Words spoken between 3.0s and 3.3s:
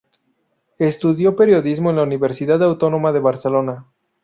de